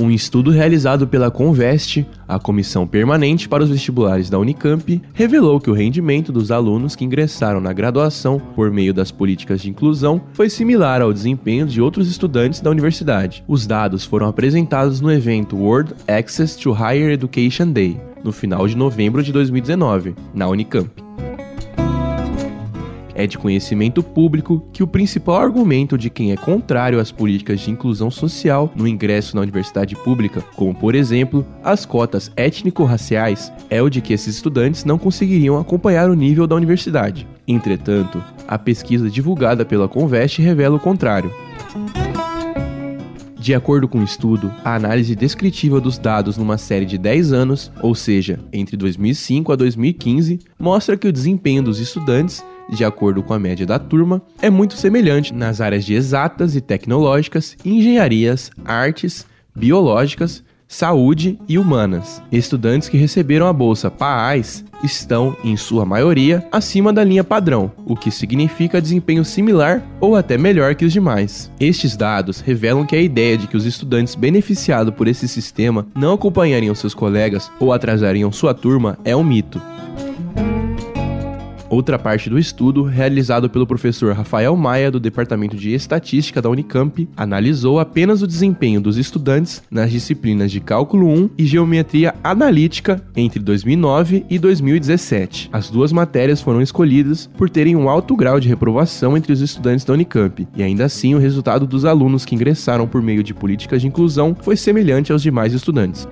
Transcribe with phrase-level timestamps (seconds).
[0.00, 5.68] Um estudo realizado pela Conveste, a Comissão Permanente para os Vestibulares da Unicamp, revelou que
[5.68, 10.48] o rendimento dos alunos que ingressaram na graduação por meio das políticas de inclusão foi
[10.48, 13.44] similar ao desempenho de outros estudantes da universidade.
[13.46, 18.78] Os dados foram apresentados no evento World Access to Higher Education Day, no final de
[18.78, 21.09] novembro de 2019, na Unicamp.
[23.20, 27.70] É de conhecimento público que o principal argumento de quem é contrário às políticas de
[27.70, 33.90] inclusão social no ingresso na universidade pública, como por exemplo as cotas étnico-raciais, é o
[33.90, 37.28] de que esses estudantes não conseguiriam acompanhar o nível da universidade.
[37.46, 41.30] Entretanto, a pesquisa divulgada pela Conveste revela o contrário.
[43.38, 47.70] De acordo com o estudo, a análise descritiva dos dados numa série de 10 anos,
[47.82, 53.34] ou seja, entre 2005 a 2015, mostra que o desempenho dos estudantes de acordo com
[53.34, 59.26] a média da turma, é muito semelhante nas áreas de exatas e tecnológicas, engenharias, artes,
[59.54, 62.22] biológicas, saúde e humanas.
[62.30, 67.96] Estudantes que receberam a bolsa PAAS estão, em sua maioria, acima da linha padrão, o
[67.96, 71.50] que significa desempenho similar ou até melhor que os demais.
[71.58, 76.14] Estes dados revelam que a ideia de que os estudantes beneficiados por esse sistema não
[76.14, 79.60] acompanhariam seus colegas ou atrasariam sua turma é um mito.
[81.70, 87.08] Outra parte do estudo, realizado pelo professor Rafael Maia, do Departamento de Estatística da Unicamp,
[87.16, 93.38] analisou apenas o desempenho dos estudantes nas disciplinas de Cálculo 1 e Geometria Analítica entre
[93.38, 95.48] 2009 e 2017.
[95.52, 99.84] As duas matérias foram escolhidas por terem um alto grau de reprovação entre os estudantes
[99.84, 103.80] da Unicamp, e ainda assim o resultado dos alunos que ingressaram por meio de políticas
[103.80, 106.08] de inclusão foi semelhante aos demais estudantes.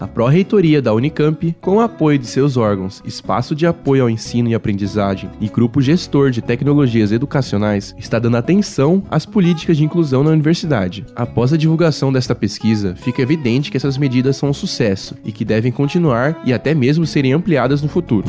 [0.00, 4.48] A Pró-Reitoria da Unicamp, com o apoio de seus órgãos Espaço de Apoio ao Ensino
[4.48, 10.24] e Aprendizagem e Grupo Gestor de Tecnologias Educacionais, está dando atenção às políticas de inclusão
[10.24, 11.04] na universidade.
[11.14, 15.44] Após a divulgação desta pesquisa, fica evidente que essas medidas são um sucesso e que
[15.44, 18.26] devem continuar e até mesmo serem ampliadas no futuro.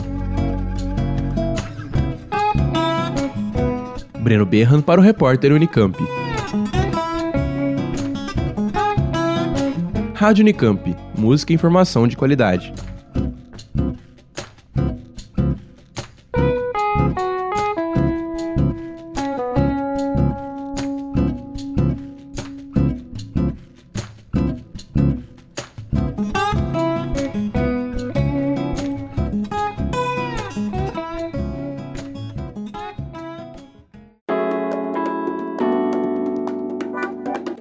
[4.19, 5.97] Breno Berran para o repórter Unicamp.
[10.21, 12.71] Rádio Unicamp, música e informação de qualidade.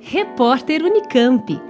[0.03, 1.70] Repórter Unicamp.